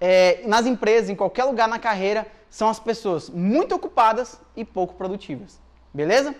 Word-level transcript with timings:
é, 0.00 0.42
nas 0.46 0.66
empresas, 0.66 1.10
em 1.10 1.14
qualquer 1.14 1.44
lugar 1.44 1.68
na 1.68 1.78
carreira, 1.78 2.26
são 2.48 2.68
as 2.68 2.78
pessoas 2.78 3.28
muito 3.28 3.74
ocupadas 3.74 4.40
e 4.56 4.64
pouco 4.64 4.94
produtivas. 4.94 5.60
Beleza? 5.92 6.34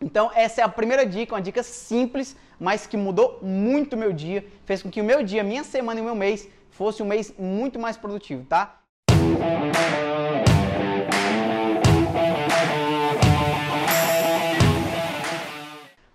Então, 0.00 0.30
essa 0.34 0.60
é 0.60 0.64
a 0.64 0.68
primeira 0.68 1.06
dica, 1.06 1.34
uma 1.34 1.40
dica 1.40 1.62
simples, 1.62 2.36
mas 2.58 2.86
que 2.86 2.96
mudou 2.96 3.38
muito 3.42 3.94
o 3.94 3.98
meu 3.98 4.12
dia, 4.12 4.44
fez 4.64 4.82
com 4.82 4.90
que 4.90 5.00
o 5.00 5.04
meu 5.04 5.22
dia, 5.22 5.42
minha 5.42 5.64
semana 5.64 6.00
e 6.00 6.02
meu 6.02 6.14
mês 6.14 6.48
fosse 6.70 7.02
um 7.02 7.06
mês 7.06 7.32
muito 7.38 7.78
mais 7.78 7.96
produtivo, 7.96 8.44
tá? 8.44 8.80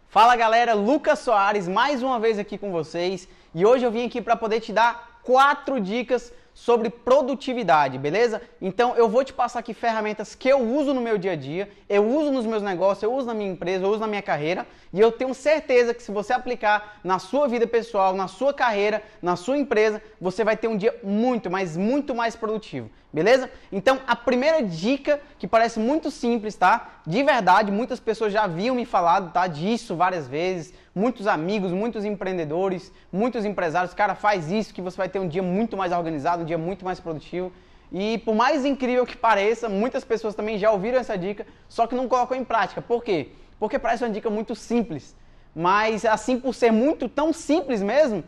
Fala 0.10 0.36
galera, 0.36 0.74
Lucas 0.74 1.20
Soares 1.20 1.70
mais 1.70 2.04
uma 2.04 2.20
vez 2.20 2.38
aqui 2.38 2.58
com 2.58 2.70
vocês 2.70 3.30
e 3.56 3.66
hoje 3.66 3.86
eu 3.86 3.92
vim 3.92 4.06
aqui 4.06 4.22
para 4.22 4.36
poder 4.36 4.60
te 4.60 4.74
dar 4.74 5.22
quatro 5.24 5.80
dicas 5.80 6.34
sobre 6.54 6.90
produtividade, 6.90 7.98
beleza? 7.98 8.42
Então 8.62 8.96
eu 8.96 9.08
vou 9.08 9.24
te 9.24 9.34
passar 9.34 9.60
aqui 9.60 9.74
ferramentas 9.74 10.36
que 10.36 10.50
eu 10.50 10.60
uso 10.60 10.94
no 10.94 11.02
meu 11.02 11.18
dia 11.18 11.32
a 11.32 11.36
dia, 11.36 11.70
eu 11.88 12.06
uso 12.06 12.32
nos 12.32 12.46
meus 12.46 12.62
negócios, 12.62 13.04
eu 13.04 13.14
uso 13.14 13.28
na 13.28 13.34
minha 13.34 13.52
empresa, 13.52 13.86
eu 13.86 13.90
uso 13.90 14.00
na 14.00 14.08
minha 14.08 14.22
carreira 14.22 14.68
e 14.94 15.00
eu 15.00 15.12
tenho 15.12 15.34
certeza 15.34 15.94
que 15.94 16.04
se 16.04 16.12
você 16.12 16.34
aplicar 16.34 17.00
na 17.04 17.20
sua 17.20 17.48
vida 17.48 17.66
pessoal, 17.66 18.14
na 18.14 18.28
sua 18.28 18.54
carreira, 18.54 19.02
na 19.22 19.36
sua 19.36 19.58
empresa, 19.58 20.02
você 20.20 20.44
vai 20.44 20.58
ter 20.58 20.68
um 20.68 20.78
dia 20.78 20.96
muito, 21.04 21.50
mas 21.50 21.78
muito 21.78 22.14
mais 22.14 22.36
produtivo, 22.36 22.90
beleza? 23.12 23.50
Então 23.72 24.00
a 24.06 24.16
primeira 24.16 24.62
dica 24.62 25.22
que 25.40 25.48
parece 25.48 25.80
muito 25.80 26.12
simples, 26.12 26.56
tá? 26.56 27.02
De 27.08 27.24
verdade, 27.24 27.72
muitas 27.72 28.00
pessoas 28.00 28.34
já 28.34 28.44
haviam 28.44 28.76
me 28.76 28.86
falado, 28.86 29.32
tá? 29.32 29.48
Disso 29.48 29.96
várias 29.96 30.28
vezes, 30.28 30.74
muitos 30.94 31.28
amigos, 31.28 31.72
muitos 31.72 32.06
empreendedores, 32.06 32.92
muitos 33.12 33.46
empresários, 33.46 33.94
cara, 33.94 34.16
faz 34.16 34.52
isso 34.52 34.74
que 34.74 34.82
você 34.82 34.98
vai 34.98 35.10
ter 35.10 35.20
um 35.20 35.28
dia 35.28 35.44
muito 35.44 35.78
mais 35.78 35.92
organizado, 35.92 36.44
um 36.44 36.46
dia 36.46 36.58
muito 36.58 36.84
mais 36.84 37.00
produtivo. 37.00 37.52
E 37.92 38.20
por 38.20 38.36
mais 38.36 38.64
incrível 38.64 39.06
que 39.06 39.18
pareça, 39.18 39.68
muitas 39.68 40.04
pessoas 40.04 40.36
também 40.36 40.58
já 40.58 40.72
ouviram 40.72 40.98
essa 40.98 41.18
dica, 41.18 41.46
só 41.68 41.88
que 41.88 41.96
não 41.96 42.08
colocam 42.08 42.38
em 42.38 42.44
prática. 42.44 42.82
Por 42.82 43.04
quê? 43.04 43.30
Porque 43.60 43.78
parece 43.78 44.04
uma 44.04 44.10
dica 44.10 44.30
muito 44.30 44.56
simples. 44.56 45.16
Mas 45.54 46.06
assim 46.06 46.40
por 46.40 46.56
ser 46.56 46.72
muito 46.72 47.10
tão 47.10 47.34
simples 47.34 47.82
mesmo, 47.82 48.24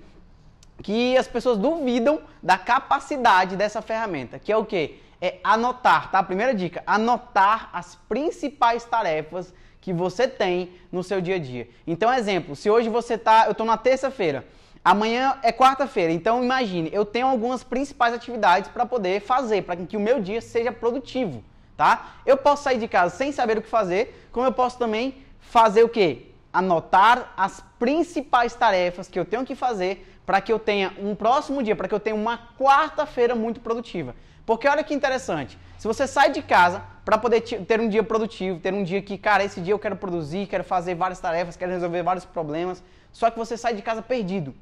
que 0.81 1.17
as 1.17 1.27
pessoas 1.27 1.57
duvidam 1.57 2.21
da 2.41 2.57
capacidade 2.57 3.55
dessa 3.55 3.81
ferramenta, 3.81 4.37
que 4.37 4.51
é 4.51 4.57
o 4.57 4.65
quê? 4.65 4.99
É 5.21 5.39
anotar, 5.43 6.11
tá? 6.11 6.21
Primeira 6.21 6.53
dica, 6.53 6.83
anotar 6.85 7.69
as 7.71 7.95
principais 8.09 8.83
tarefas 8.83 9.53
que 9.83 9.91
você 9.91 10.29
tem 10.29 10.71
no 10.89 11.03
seu 11.03 11.19
dia 11.19 11.35
a 11.35 11.39
dia. 11.39 11.67
Então, 11.85 12.11
exemplo, 12.11 12.55
se 12.55 12.69
hoje 12.69 12.87
você 12.87 13.17
tá, 13.17 13.47
eu 13.47 13.51
estou 13.51 13.65
na 13.65 13.75
terça-feira, 13.75 14.45
amanhã 14.81 15.37
é 15.43 15.51
quarta-feira, 15.51 16.13
então 16.13 16.41
imagine, 16.41 16.89
eu 16.93 17.03
tenho 17.03 17.27
algumas 17.27 17.65
principais 17.65 18.13
atividades 18.13 18.71
para 18.71 18.85
poder 18.85 19.19
fazer, 19.19 19.63
para 19.63 19.75
que 19.75 19.97
o 19.97 19.99
meu 19.99 20.21
dia 20.21 20.39
seja 20.39 20.71
produtivo, 20.71 21.43
tá? 21.75 22.13
Eu 22.25 22.37
posso 22.37 22.63
sair 22.63 22.79
de 22.79 22.87
casa 22.87 23.13
sem 23.13 23.33
saber 23.33 23.57
o 23.57 23.61
que 23.61 23.67
fazer, 23.67 24.25
como 24.31 24.47
eu 24.47 24.53
posso 24.53 24.79
também 24.79 25.15
fazer 25.41 25.83
o 25.83 25.89
quê? 25.89 26.27
Anotar 26.53 27.33
as 27.35 27.61
principais 27.77 28.55
tarefas 28.55 29.09
que 29.09 29.19
eu 29.19 29.25
tenho 29.25 29.43
que 29.43 29.53
fazer 29.53 30.07
para 30.25 30.39
que 30.39 30.53
eu 30.53 30.59
tenha 30.59 30.93
um 30.97 31.13
próximo 31.13 31.61
dia, 31.61 31.75
para 31.75 31.89
que 31.89 31.93
eu 31.93 31.99
tenha 31.99 32.15
uma 32.15 32.39
quarta-feira 32.57 33.35
muito 33.35 33.59
produtiva. 33.59 34.15
Porque 34.45 34.67
olha 34.67 34.83
que 34.83 34.93
interessante, 34.93 35.57
se 35.77 35.87
você 35.87 36.05
sai 36.05 36.31
de 36.31 36.41
casa 36.41 36.81
para 37.05 37.17
poder 37.17 37.41
ter 37.41 37.79
um 37.79 37.89
dia 37.89 38.03
produtivo, 38.03 38.59
ter 38.59 38.73
um 38.73 38.83
dia 38.83 39.01
que, 39.01 39.17
cara, 39.17 39.43
esse 39.43 39.61
dia 39.61 39.73
eu 39.73 39.79
quero 39.79 39.95
produzir, 39.95 40.47
quero 40.47 40.63
fazer 40.63 40.95
várias 40.95 41.19
tarefas, 41.19 41.55
quero 41.55 41.71
resolver 41.71 42.03
vários 42.03 42.25
problemas, 42.25 42.83
só 43.11 43.29
que 43.29 43.37
você 43.37 43.57
sai 43.57 43.73
de 43.73 43.81
casa 43.81 44.01
perdido, 44.01 44.53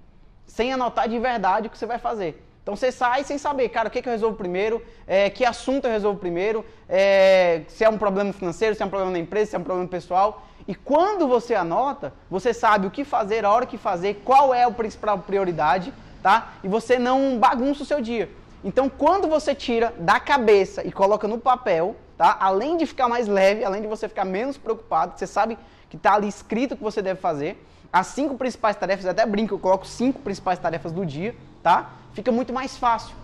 sem 0.46 0.74
anotar 0.74 1.08
de 1.08 1.18
verdade 1.18 1.68
o 1.68 1.70
que 1.70 1.78
você 1.78 1.86
vai 1.86 1.98
fazer. 1.98 2.44
Então 2.62 2.76
você 2.76 2.92
sai 2.92 3.24
sem 3.24 3.38
saber, 3.38 3.70
cara, 3.70 3.88
o 3.88 3.92
que, 3.92 4.02
que 4.02 4.08
eu 4.08 4.14
resolvo 4.14 4.38
primeiro, 4.38 4.84
é, 5.08 5.30
que 5.30 5.44
assunto 5.44 5.86
eu 5.86 5.92
resolvo 5.92 6.20
primeiro, 6.20 6.64
é, 6.88 7.62
se 7.68 7.84
é 7.84 7.90
um 7.90 7.98
problema 7.98 8.32
financeiro, 8.32 8.76
se 8.76 8.84
é 8.84 8.86
um 8.86 8.90
problema 8.90 9.12
na 9.12 9.20
empresa, 9.20 9.52
se 9.52 9.56
é 9.56 9.60
um 9.60 9.64
problema 9.64 9.90
pessoal. 9.90 10.46
E 10.68 10.76
quando 10.76 11.28
você 11.28 11.56
anota, 11.56 12.14
você 12.30 12.54
sabe 12.54 12.86
o 12.86 12.92
que 12.92 13.04
fazer, 13.04 13.46
a 13.46 13.52
hora 13.52 13.66
que 13.66 13.80
fazer, 13.80 14.22
qual 14.24 14.54
é 14.54 14.64
a 14.64 14.70
principal 14.70 15.18
prioridade, 15.18 15.92
tá? 16.22 16.54
E 16.64 16.68
você 16.68 17.00
não 17.00 17.40
bagunça 17.40 17.82
o 17.82 17.86
seu 17.86 18.00
dia. 18.00 18.30
Então, 18.64 18.90
quando 18.90 19.28
você 19.28 19.56
tira 19.56 19.94
da 19.98 20.20
cabeça 20.20 20.86
e 20.86 20.92
coloca 20.92 21.28
no 21.28 21.40
papel, 21.40 21.96
tá? 22.18 22.38
Além 22.40 22.78
de 22.78 22.86
ficar 22.86 23.08
mais 23.08 23.28
leve, 23.28 23.64
além 23.64 23.82
de 23.82 23.88
você 23.88 24.08
ficar 24.08 24.26
menos 24.26 24.58
preocupado, 24.58 25.18
você 25.18 25.26
sabe 25.26 25.58
que 25.90 25.96
está 25.98 26.14
ali 26.14 26.28
escrito 26.28 26.74
o 26.74 26.78
que 26.78 26.84
você 26.84 27.02
deve 27.02 27.20
fazer. 27.20 27.66
As 27.92 28.08
cinco 28.08 28.36
principais 28.36 28.76
tarefas, 28.76 29.06
até 29.06 29.26
brinco, 29.26 29.56
eu 29.56 29.60
coloco 29.60 29.86
cinco 29.86 30.20
principais 30.22 30.60
tarefas 30.60 30.92
do 30.92 31.06
dia, 31.06 31.36
tá? 31.64 31.90
Fica 32.14 32.32
muito 32.32 32.54
mais 32.54 32.78
fácil. 32.78 33.16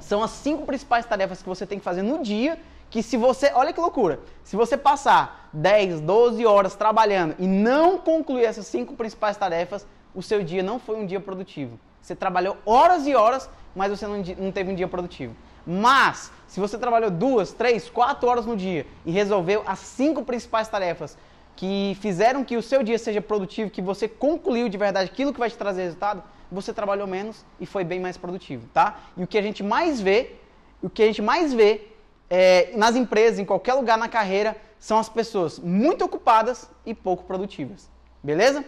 São 0.00 0.22
as 0.22 0.32
cinco 0.32 0.66
principais 0.66 1.06
tarefas 1.06 1.40
que 1.40 1.48
você 1.48 1.64
tem 1.64 1.78
que 1.78 1.84
fazer 1.84 2.02
no 2.02 2.22
dia, 2.22 2.58
que 2.90 3.02
se 3.02 3.16
você, 3.16 3.52
olha 3.54 3.72
que 3.72 3.80
loucura, 3.80 4.20
se 4.44 4.56
você 4.56 4.76
passar 4.76 5.48
10, 5.52 6.00
12 6.00 6.44
horas 6.44 6.74
trabalhando 6.74 7.34
e 7.38 7.46
não 7.46 7.98
concluir 7.98 8.44
essas 8.44 8.66
cinco 8.66 8.94
principais 8.94 9.36
tarefas, 9.36 9.86
o 10.14 10.22
seu 10.22 10.42
dia 10.42 10.62
não 10.62 10.78
foi 10.78 10.96
um 10.96 11.06
dia 11.06 11.20
produtivo. 11.20 11.78
Você 12.02 12.14
trabalhou 12.14 12.56
horas 12.64 13.06
e 13.06 13.14
horas, 13.14 13.50
mas 13.76 13.90
você 13.90 14.06
não, 14.06 14.22
não 14.38 14.50
teve 14.50 14.72
um 14.72 14.74
dia 14.74 14.88
produtivo. 14.88 15.36
Mas, 15.66 16.32
se 16.48 16.58
você 16.58 16.78
trabalhou 16.78 17.10
duas, 17.10 17.52
três, 17.52 17.90
quatro 17.90 18.28
horas 18.28 18.46
no 18.46 18.56
dia 18.56 18.86
e 19.04 19.10
resolveu 19.10 19.62
as 19.66 19.80
cinco 19.80 20.24
principais 20.24 20.66
tarefas 20.66 21.18
que 21.54 21.96
fizeram 22.00 22.44
que 22.44 22.56
o 22.56 22.62
seu 22.62 22.82
dia 22.82 22.98
seja 22.98 23.20
produtivo, 23.20 23.70
que 23.70 23.82
você 23.82 24.08
concluiu 24.08 24.68
de 24.68 24.78
verdade 24.78 25.10
aquilo 25.10 25.32
que 25.32 25.38
vai 25.38 25.50
te 25.50 25.56
trazer 25.56 25.82
resultado, 25.82 26.22
você 26.50 26.72
trabalhou 26.72 27.06
menos 27.06 27.44
e 27.60 27.66
foi 27.66 27.82
bem 27.82 28.00
mais 28.00 28.16
produtivo, 28.16 28.68
tá? 28.72 29.00
E 29.16 29.22
o 29.24 29.26
que 29.26 29.36
a 29.36 29.42
gente 29.42 29.62
mais 29.62 30.00
vê, 30.00 30.36
o 30.82 30.88
que 30.88 31.02
a 31.02 31.06
gente 31.06 31.22
mais 31.22 31.52
vê 31.52 31.88
é, 32.30 32.72
nas 32.76 32.94
empresas, 32.94 33.38
em 33.38 33.44
qualquer 33.44 33.74
lugar 33.74 33.98
na 33.98 34.08
carreira, 34.08 34.56
são 34.78 34.98
as 34.98 35.08
pessoas 35.08 35.58
muito 35.58 36.04
ocupadas 36.04 36.70
e 36.84 36.94
pouco 36.94 37.24
produtivas. 37.24 37.90
Beleza? 38.22 38.64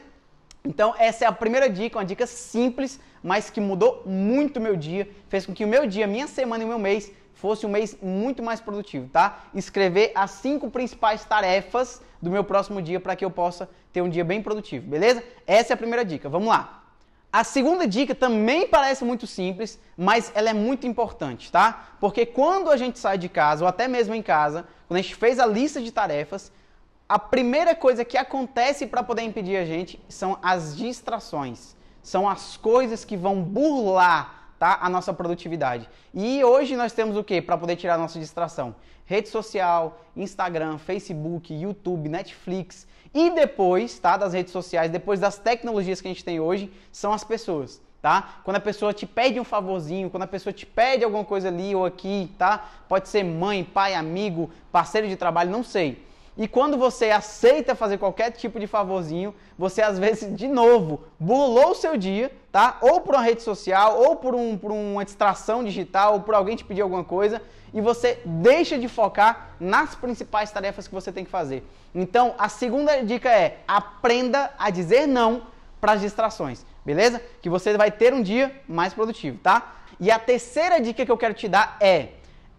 Então, 0.64 0.94
essa 0.98 1.24
é 1.24 1.28
a 1.28 1.32
primeira 1.32 1.68
dica, 1.68 1.98
uma 1.98 2.04
dica 2.04 2.26
simples, 2.26 3.00
mas 3.22 3.50
que 3.50 3.60
mudou 3.60 4.02
muito 4.04 4.58
o 4.58 4.62
meu 4.62 4.76
dia, 4.76 5.08
fez 5.28 5.46
com 5.46 5.54
que 5.54 5.64
o 5.64 5.68
meu 5.68 5.86
dia, 5.86 6.06
minha 6.06 6.26
semana 6.26 6.62
e 6.62 6.66
o 6.66 6.68
meu 6.68 6.78
mês 6.78 7.12
fosse 7.34 7.64
um 7.64 7.68
mês 7.68 7.96
muito 8.02 8.42
mais 8.42 8.60
produtivo, 8.60 9.08
tá? 9.08 9.44
Escrever 9.54 10.10
as 10.14 10.32
cinco 10.32 10.70
principais 10.70 11.24
tarefas 11.24 12.02
do 12.20 12.30
meu 12.30 12.42
próximo 12.42 12.82
dia 12.82 12.98
para 12.98 13.14
que 13.14 13.24
eu 13.24 13.30
possa 13.30 13.68
ter 13.92 14.02
um 14.02 14.08
dia 14.08 14.24
bem 14.24 14.42
produtivo, 14.42 14.88
beleza? 14.88 15.22
Essa 15.46 15.72
é 15.72 15.74
a 15.74 15.76
primeira 15.76 16.04
dica. 16.04 16.28
Vamos 16.28 16.48
lá. 16.48 16.82
A 17.32 17.44
segunda 17.44 17.86
dica 17.86 18.14
também 18.14 18.66
parece 18.66 19.04
muito 19.04 19.26
simples, 19.26 19.78
mas 19.96 20.32
ela 20.34 20.48
é 20.48 20.54
muito 20.54 20.86
importante, 20.86 21.52
tá? 21.52 21.90
Porque 22.00 22.24
quando 22.24 22.70
a 22.70 22.76
gente 22.76 22.98
sai 22.98 23.18
de 23.18 23.28
casa, 23.28 23.64
ou 23.64 23.68
até 23.68 23.86
mesmo 23.86 24.14
em 24.14 24.22
casa, 24.22 24.66
quando 24.86 24.98
a 24.98 25.02
gente 25.02 25.14
fez 25.14 25.38
a 25.38 25.46
lista 25.46 25.80
de 25.80 25.92
tarefas, 25.92 26.50
a 27.08 27.18
primeira 27.18 27.74
coisa 27.74 28.04
que 28.04 28.18
acontece 28.18 28.86
para 28.86 29.02
poder 29.02 29.22
impedir 29.22 29.56
a 29.56 29.64
gente 29.64 29.98
são 30.08 30.38
as 30.42 30.76
distrações. 30.76 31.74
São 32.02 32.28
as 32.28 32.56
coisas 32.56 33.04
que 33.04 33.16
vão 33.16 33.42
burlar 33.42 34.52
tá, 34.58 34.78
a 34.82 34.90
nossa 34.90 35.12
produtividade. 35.14 35.88
E 36.12 36.44
hoje 36.44 36.76
nós 36.76 36.92
temos 36.92 37.16
o 37.16 37.24
que 37.24 37.40
para 37.40 37.56
poder 37.56 37.76
tirar 37.76 37.94
a 37.94 37.98
nossa 37.98 38.18
distração? 38.18 38.74
Rede 39.06 39.30
social, 39.30 40.02
Instagram, 40.14 40.76
Facebook, 40.76 41.54
YouTube, 41.54 42.10
Netflix. 42.10 42.86
E 43.14 43.30
depois 43.30 43.98
tá, 43.98 44.18
das 44.18 44.34
redes 44.34 44.52
sociais, 44.52 44.90
depois 44.90 45.18
das 45.18 45.38
tecnologias 45.38 46.02
que 46.02 46.08
a 46.08 46.10
gente 46.10 46.24
tem 46.24 46.38
hoje, 46.38 46.70
são 46.92 47.12
as 47.12 47.24
pessoas. 47.24 47.80
Tá? 48.02 48.40
Quando 48.44 48.56
a 48.56 48.60
pessoa 48.60 48.92
te 48.92 49.06
pede 49.06 49.40
um 49.40 49.44
favorzinho, 49.44 50.10
quando 50.10 50.24
a 50.24 50.28
pessoa 50.28 50.52
te 50.52 50.66
pede 50.66 51.04
alguma 51.04 51.24
coisa 51.24 51.48
ali 51.48 51.74
ou 51.74 51.84
aqui, 51.84 52.30
tá? 52.38 52.68
Pode 52.88 53.08
ser 53.08 53.24
mãe, 53.24 53.64
pai, 53.64 53.94
amigo, 53.94 54.50
parceiro 54.70 55.08
de 55.08 55.16
trabalho, 55.16 55.50
não 55.50 55.64
sei. 55.64 56.06
E 56.38 56.46
quando 56.46 56.78
você 56.78 57.10
aceita 57.10 57.74
fazer 57.74 57.98
qualquer 57.98 58.30
tipo 58.30 58.60
de 58.60 58.68
favorzinho, 58.68 59.34
você 59.58 59.82
às 59.82 59.98
vezes, 59.98 60.32
de 60.36 60.46
novo, 60.46 61.00
burlou 61.18 61.72
o 61.72 61.74
seu 61.74 61.96
dia, 61.96 62.30
tá? 62.52 62.78
Ou 62.80 63.00
por 63.00 63.16
uma 63.16 63.24
rede 63.24 63.42
social, 63.42 63.98
ou 63.98 64.14
por, 64.14 64.36
um, 64.36 64.56
por 64.56 64.70
uma 64.70 65.04
distração 65.04 65.64
digital, 65.64 66.12
ou 66.14 66.20
por 66.20 66.36
alguém 66.36 66.54
te 66.54 66.64
pedir 66.64 66.82
alguma 66.82 67.02
coisa, 67.02 67.42
e 67.74 67.80
você 67.80 68.20
deixa 68.24 68.78
de 68.78 68.86
focar 68.86 69.48
nas 69.58 69.96
principais 69.96 70.52
tarefas 70.52 70.86
que 70.86 70.94
você 70.94 71.10
tem 71.10 71.24
que 71.24 71.30
fazer. 71.30 71.64
Então, 71.92 72.36
a 72.38 72.48
segunda 72.48 73.02
dica 73.02 73.28
é: 73.28 73.58
aprenda 73.66 74.54
a 74.56 74.70
dizer 74.70 75.08
não 75.08 75.42
para 75.80 75.94
as 75.94 76.00
distrações, 76.00 76.64
beleza? 76.84 77.20
Que 77.42 77.50
você 77.50 77.76
vai 77.76 77.90
ter 77.90 78.14
um 78.14 78.22
dia 78.22 78.54
mais 78.68 78.94
produtivo, 78.94 79.38
tá? 79.38 79.74
E 79.98 80.08
a 80.08 80.20
terceira 80.20 80.80
dica 80.80 81.04
que 81.04 81.10
eu 81.10 81.18
quero 81.18 81.34
te 81.34 81.48
dar 81.48 81.76
é, 81.80 82.10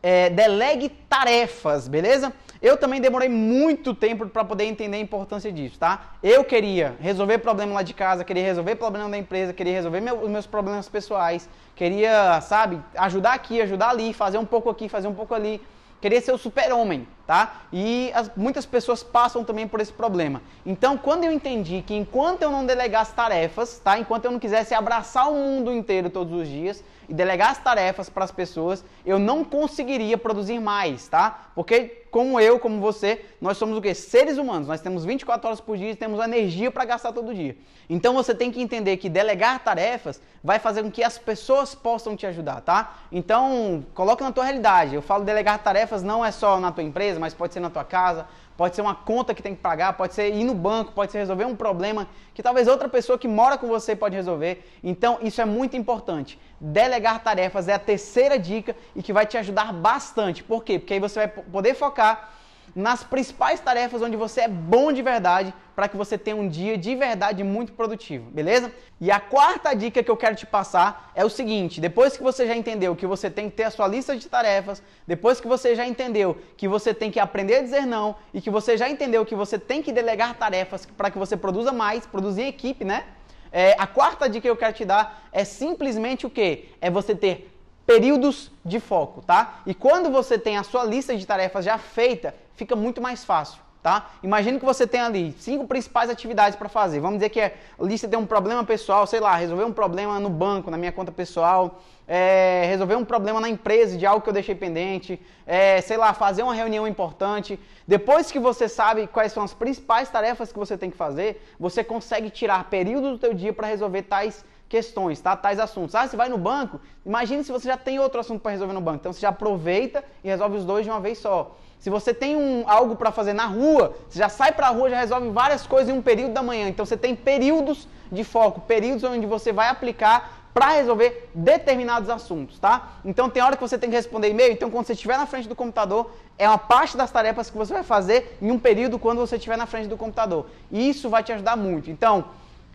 é 0.03 0.29
delegue 0.29 0.89
tarefas, 0.89 1.87
beleza? 1.87 2.33
Eu 2.61 2.75
também 2.75 2.99
demorei 2.99 3.29
muito 3.29 3.93
tempo 3.93 4.27
para 4.27 4.43
poder 4.43 4.65
entender 4.65 4.97
a 4.97 4.99
importância 4.99 5.49
disso, 5.49 5.79
tá? 5.79 6.15
Eu 6.21 6.43
queria 6.43 6.97
resolver 6.99 7.37
problema 7.37 7.73
lá 7.73 7.83
de 7.83 7.93
casa, 7.93 8.25
queria 8.25 8.43
resolver 8.43 8.75
problema 8.75 9.09
da 9.09 9.17
empresa, 9.17 9.53
queria 9.53 9.73
resolver 9.73 10.01
meu, 10.01 10.21
os 10.21 10.29
meus 10.29 10.45
problemas 10.45 10.89
pessoais, 10.89 11.47
queria, 11.73 12.41
sabe, 12.41 12.81
ajudar 12.97 13.33
aqui, 13.33 13.61
ajudar 13.61 13.89
ali, 13.89 14.11
fazer 14.11 14.37
um 14.37 14.45
pouco 14.45 14.69
aqui, 14.69 14.89
fazer 14.89 15.07
um 15.07 15.13
pouco 15.13 15.33
ali. 15.33 15.61
Queria 16.01 16.19
ser 16.19 16.33
o 16.33 16.37
super-homem, 16.37 17.07
tá? 17.29 17.61
E 17.71 18.11
as, 18.15 18.31
muitas 18.35 18.65
pessoas 18.65 19.03
passam 19.03 19.43
também 19.43 19.67
por 19.67 19.79
esse 19.79 19.93
problema. 19.93 20.41
Então, 20.65 20.97
quando 20.97 21.25
eu 21.25 21.31
entendi 21.31 21.83
que 21.85 21.93
enquanto 21.93 22.41
eu 22.41 22.49
não 22.49 22.65
delegasse 22.65 23.13
tarefas, 23.13 23.77
tá? 23.77 23.99
Enquanto 23.99 24.25
eu 24.25 24.31
não 24.31 24.39
quisesse 24.39 24.73
abraçar 24.73 25.31
o 25.31 25.35
mundo 25.35 25.71
inteiro 25.71 26.09
todos 26.09 26.33
os 26.33 26.47
dias 26.47 26.83
e 27.07 27.13
delegar 27.13 27.51
as 27.51 27.59
tarefas 27.59 28.09
para 28.09 28.23
as 28.23 28.31
pessoas, 28.31 28.83
eu 29.05 29.19
não 29.19 29.43
conseguiria 29.43 30.17
produzir 30.17 30.59
mais, 30.59 31.07
tá? 31.07 31.51
Porque 31.53 31.99
como 32.11 32.39
eu, 32.39 32.59
como 32.59 32.79
você, 32.79 33.23
nós 33.39 33.57
somos 33.57 33.77
o 33.77 33.81
quê? 33.81 33.93
Seres 33.93 34.37
humanos. 34.37 34.67
Nós 34.67 34.81
temos 34.81 35.05
24 35.05 35.47
horas 35.47 35.61
por 35.61 35.77
dia 35.77 35.91
e 35.91 35.95
temos 35.95 36.19
energia 36.19 36.71
para 36.71 36.85
gastar 36.85 37.11
todo 37.11 37.33
dia. 37.33 37.55
Então 37.89 38.13
você 38.13 38.33
tem 38.33 38.51
que 38.51 38.61
entender 38.61 38.97
que 38.97 39.09
delegar 39.09 39.63
tarefas 39.63 40.21
vai 40.43 40.59
fazer 40.59 40.83
com 40.83 40.91
que 40.91 41.03
as 41.03 41.17
pessoas 41.17 41.75
possam 41.75 42.15
te 42.15 42.25
ajudar, 42.25 42.61
tá? 42.61 42.97
Então, 43.11 43.83
coloque 43.93 44.23
na 44.23 44.31
tua 44.31 44.43
realidade. 44.43 44.95
Eu 44.95 45.01
falo 45.01 45.23
delegar 45.23 45.59
tarefas 45.59 46.03
não 46.03 46.23
é 46.23 46.31
só 46.31 46.59
na 46.59 46.71
tua 46.71 46.83
empresa, 46.83 47.18
mas 47.19 47.33
pode 47.33 47.53
ser 47.53 47.59
na 47.59 47.69
tua 47.69 47.83
casa, 47.83 48.25
pode 48.57 48.75
ser 48.75 48.81
uma 48.81 48.95
conta 48.95 49.33
que 49.33 49.43
tem 49.43 49.53
que 49.53 49.61
pagar, 49.61 49.93
pode 49.93 50.13
ser 50.13 50.33
ir 50.33 50.43
no 50.43 50.55
banco, 50.55 50.93
pode 50.93 51.11
ser 51.11 51.19
resolver 51.19 51.45
um 51.45 51.55
problema 51.55 52.07
que 52.33 52.41
talvez 52.41 52.67
outra 52.67 52.89
pessoa 52.89 53.17
que 53.17 53.27
mora 53.27 53.57
com 53.57 53.67
você 53.67 53.95
pode 53.95 54.15
resolver. 54.15 54.65
Então, 54.83 55.19
isso 55.21 55.39
é 55.41 55.45
muito 55.45 55.77
importante. 55.77 56.39
Delegar 56.59 57.23
tarefas 57.23 57.67
é 57.67 57.73
a 57.73 57.79
terceira 57.79 58.39
dica 58.39 58.75
e 58.95 59.03
que 59.03 59.13
vai 59.13 59.25
te 59.25 59.37
ajudar 59.37 59.71
bastante. 59.71 60.43
Por 60.43 60.63
quê? 60.63 60.79
Porque 60.79 60.93
aí 60.93 60.99
você 60.99 61.19
vai 61.19 61.27
poder 61.27 61.73
focar 61.73 62.38
nas 62.75 63.03
principais 63.03 63.59
tarefas 63.59 64.01
onde 64.01 64.15
você 64.15 64.41
é 64.41 64.47
bom 64.47 64.91
de 64.91 65.01
verdade 65.01 65.53
para 65.75 65.87
que 65.87 65.95
você 65.95 66.17
tenha 66.17 66.35
um 66.35 66.49
dia 66.49 66.77
de 66.77 66.95
verdade 66.95 67.43
muito 67.43 67.71
produtivo, 67.73 68.29
beleza? 68.31 68.71
E 68.99 69.09
a 69.09 69.19
quarta 69.19 69.73
dica 69.73 70.03
que 70.03 70.11
eu 70.11 70.17
quero 70.17 70.35
te 70.35 70.45
passar 70.45 71.11
é 71.15 71.23
o 71.23 71.29
seguinte: 71.29 71.79
depois 71.79 72.17
que 72.17 72.23
você 72.23 72.45
já 72.45 72.55
entendeu 72.55 72.95
que 72.95 73.07
você 73.07 73.29
tem 73.29 73.49
que 73.49 73.55
ter 73.55 73.63
a 73.63 73.71
sua 73.71 73.87
lista 73.87 74.15
de 74.15 74.27
tarefas, 74.27 74.83
depois 75.07 75.39
que 75.39 75.47
você 75.47 75.75
já 75.75 75.87
entendeu 75.87 76.37
que 76.57 76.67
você 76.67 76.93
tem 76.93 77.09
que 77.09 77.19
aprender 77.19 77.55
a 77.55 77.61
dizer 77.61 77.85
não 77.85 78.15
e 78.33 78.41
que 78.41 78.49
você 78.49 78.75
já 78.77 78.89
entendeu 78.89 79.25
que 79.25 79.35
você 79.35 79.57
tem 79.57 79.81
que 79.81 79.91
delegar 79.91 80.37
tarefas 80.37 80.85
para 80.85 81.09
que 81.09 81.17
você 81.17 81.37
produza 81.37 81.71
mais, 81.71 82.05
produzir 82.05 82.43
equipe, 82.43 82.83
né? 82.83 83.05
É, 83.51 83.75
a 83.79 83.87
quarta 83.87 84.29
dica 84.29 84.43
que 84.43 84.49
eu 84.49 84.57
quero 84.57 84.73
te 84.73 84.85
dar 84.85 85.27
é 85.31 85.43
simplesmente 85.43 86.25
o 86.25 86.29
que? 86.29 86.69
É 86.81 86.89
você 86.89 87.15
ter 87.15 87.49
períodos 87.85 88.51
de 88.63 88.79
foco, 88.79 89.23
tá? 89.23 89.61
E 89.65 89.73
quando 89.73 90.11
você 90.11 90.37
tem 90.37 90.57
a 90.57 90.63
sua 90.63 90.83
lista 90.83 91.17
de 91.17 91.25
tarefas 91.25 91.65
já 91.65 91.77
feita, 91.79 92.35
fica 92.59 92.75
muito 92.75 93.01
mais 93.01 93.23
fácil. 93.23 93.61
Tá? 93.81 94.09
Imagine 94.21 94.59
que 94.59 94.65
você 94.65 94.85
tem 94.85 94.99
ali 94.99 95.33
cinco 95.39 95.65
principais 95.65 96.09
atividades 96.09 96.57
para 96.57 96.67
fazer. 96.67 96.99
Vamos 96.99 97.19
dizer 97.19 97.29
que 97.29 97.39
a 97.39 97.51
lista 97.79 98.09
tem 98.09 98.19
um 98.19 98.25
problema 98.25 98.61
pessoal, 98.61 99.07
sei 99.07 99.21
lá, 99.21 99.33
resolver 99.37 99.63
um 99.63 99.71
problema 99.71 100.19
no 100.19 100.29
banco, 100.29 100.69
na 100.69 100.77
minha 100.77 100.91
conta 100.91 101.13
pessoal, 101.13 101.81
é, 102.05 102.65
resolver 102.67 102.97
um 102.97 103.05
problema 103.05 103.39
na 103.39 103.47
empresa 103.47 103.97
de 103.97 104.05
algo 104.05 104.21
que 104.21 104.27
eu 104.27 104.33
deixei 104.33 104.53
pendente, 104.53 105.17
é, 105.47 105.79
sei 105.79 105.95
lá, 105.95 106.13
fazer 106.13 106.43
uma 106.43 106.53
reunião 106.53 106.85
importante. 106.85 107.57
Depois 107.87 108.29
que 108.29 108.37
você 108.37 108.67
sabe 108.67 109.07
quais 109.07 109.31
são 109.31 109.43
as 109.43 109.53
principais 109.53 110.09
tarefas 110.09 110.51
que 110.51 110.59
você 110.59 110.77
tem 110.77 110.91
que 110.91 110.97
fazer, 110.97 111.41
você 111.57 111.81
consegue 111.81 112.29
tirar 112.29 112.65
períodos 112.65 113.11
do 113.11 113.17
teu 113.17 113.33
dia 113.33 113.53
para 113.53 113.67
resolver 113.67 114.01
tais 114.01 114.43
questões, 114.69 115.19
tá? 115.19 115.35
tais 115.35 115.59
assuntos. 115.59 115.95
Ah, 115.95 116.07
você 116.07 116.15
vai 116.15 116.29
no 116.29 116.37
banco, 116.37 116.79
imagine 117.03 117.43
se 117.43 117.51
você 117.51 117.67
já 117.67 117.75
tem 117.75 117.99
outro 117.99 118.19
assunto 118.19 118.39
para 118.39 118.51
resolver 118.51 118.73
no 118.73 118.79
banco. 118.79 118.99
Então 118.99 119.11
você 119.11 119.21
já 119.21 119.29
aproveita 119.29 120.03
e 120.23 120.29
resolve 120.29 120.57
os 120.57 120.63
dois 120.63 120.85
de 120.85 120.91
uma 120.91 121.01
vez 121.01 121.17
só. 121.17 121.55
Se 121.79 121.89
você 121.89 122.13
tem 122.13 122.35
um, 122.35 122.63
algo 122.67 122.95
para 122.95 123.11
fazer 123.11 123.33
na 123.33 123.45
rua, 123.45 123.95
você 124.07 124.19
já 124.19 124.29
sai 124.29 124.51
para 124.51 124.67
a 124.67 124.69
rua, 124.69 124.89
já 124.89 124.99
resolve 124.99 125.29
várias 125.29 125.65
coisas 125.65 125.93
em 125.93 125.97
um 125.97 126.01
período 126.01 126.33
da 126.33 126.43
manhã. 126.43 126.67
Então 126.67 126.85
você 126.85 126.95
tem 126.95 127.15
períodos 127.15 127.87
de 128.11 128.23
foco, 128.23 128.61
períodos 128.61 129.03
onde 129.03 129.25
você 129.25 129.51
vai 129.51 129.69
aplicar 129.69 130.39
para 130.53 130.71
resolver 130.71 131.29
determinados 131.33 132.09
assuntos, 132.09 132.59
tá? 132.59 132.95
Então 133.05 133.29
tem 133.29 133.41
hora 133.41 133.55
que 133.55 133.61
você 133.61 133.77
tem 133.77 133.89
que 133.89 133.95
responder 133.95 134.29
e-mail, 134.29 134.51
então 134.51 134.69
quando 134.69 134.87
você 134.87 134.93
estiver 134.93 135.17
na 135.17 135.25
frente 135.25 135.47
do 135.47 135.55
computador, 135.55 136.11
é 136.37 136.47
uma 136.47 136.57
parte 136.57 136.97
das 136.97 137.09
tarefas 137.11 137.49
que 137.49 137.57
você 137.57 137.71
vai 137.71 137.83
fazer 137.83 138.37
em 138.41 138.51
um 138.51 138.59
período 138.59 138.99
quando 138.99 139.19
você 139.19 139.37
estiver 139.37 139.57
na 139.57 139.65
frente 139.65 139.87
do 139.87 139.95
computador. 139.95 140.47
E 140.71 140.89
isso 140.89 141.09
vai 141.09 141.23
te 141.23 141.31
ajudar 141.31 141.55
muito. 141.55 141.89
Então, 141.89 142.25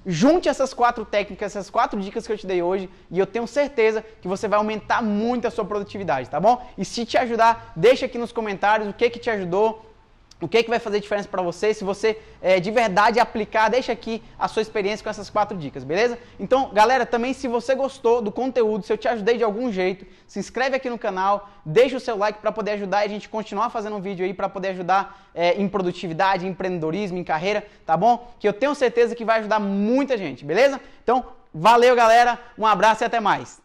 Junte 0.07 0.49
essas 0.49 0.75
quatro 0.75 1.05
técnicas, 1.05 1.57
essas 1.57 1.71
quatro 1.71 1.99
dicas 2.01 2.27
que 2.27 2.33
eu 2.33 2.39
te 2.39 2.47
dei 2.47 2.63
hoje 2.63 2.91
e 3.11 3.19
eu 3.19 3.27
tenho 3.27 3.47
certeza 3.47 4.05
que 4.21 4.29
você 4.29 4.47
vai 4.47 4.59
aumentar 4.59 5.03
muito 5.03 5.47
a 5.47 5.51
sua 5.51 5.65
produtividade, 5.65 6.29
tá 6.29 6.39
bom? 6.39 6.65
E 6.77 6.85
se 6.85 7.07
te 7.07 7.17
ajudar, 7.17 7.73
deixa 7.75 8.07
aqui 8.07 8.19
nos 8.19 8.33
comentários 8.33 8.89
o 8.89 8.93
que 8.93 9.09
que 9.09 9.19
te 9.19 9.31
ajudou, 9.31 9.94
o 10.41 10.49
que, 10.49 10.59
é 10.59 10.63
que 10.63 10.69
vai 10.69 10.79
fazer 10.79 11.01
diferença 11.01 11.29
para 11.29 11.41
você, 11.41 11.73
se 11.73 11.85
você 11.85 12.19
é, 12.43 12.61
de 12.61 12.71
verdade 12.71 13.19
aplicar, 13.19 13.69
deixa 13.69 13.93
aqui 13.93 14.23
a 14.39 14.47
sua 14.49 14.63
experiência 14.63 15.03
com 15.03 15.09
essas 15.09 15.31
quatro 15.31 15.57
dicas, 15.57 15.85
beleza? 15.85 16.19
Então, 16.39 16.71
galera, 16.73 17.07
também 17.07 17.33
se 17.33 17.49
você 17.49 17.75
gostou 17.75 18.21
do 18.21 18.31
conteúdo, 18.31 18.85
se 18.85 18.93
eu 18.93 18.99
te 18.99 19.09
ajudei 19.09 19.39
de 19.39 19.45
algum 19.45 19.73
jeito, 19.73 20.05
se 20.27 20.39
inscreve 20.39 20.77
aqui 20.77 20.91
no 20.91 20.99
canal, 20.99 21.49
deixa 21.65 21.97
o 21.97 22.01
seu 22.01 22.17
like 22.17 22.41
para 22.41 22.53
poder 22.53 22.73
ajudar 22.73 22.99
a 22.99 23.09
gente 23.09 23.29
continuar 23.29 23.71
fazendo 23.71 23.97
um 23.97 24.01
vídeo 24.01 24.25
aí 24.25 24.35
para 24.35 24.49
poder 24.49 24.69
ajudar 24.69 25.31
é, 25.35 25.55
em 25.55 25.69
produtividade, 25.69 26.47
em 26.47 26.51
empreendedorismo, 26.51 27.17
em 27.17 27.25
carreira, 27.25 27.65
tá 27.87 27.97
bom? 27.97 28.31
Que 28.39 28.47
eu 28.47 28.53
tenho 28.53 28.75
certeza 28.75 29.15
que 29.15 29.25
vai 29.25 29.39
ajudar 29.39 29.61
muita 29.61 30.19
gente, 30.19 30.45
beleza? 30.45 30.81
Então, 31.03 31.25
valeu, 31.55 31.97
galera, 31.97 32.39
um 32.59 32.67
abraço 32.67 33.03
e 33.03 33.07
até 33.07 33.21
mais. 33.21 33.64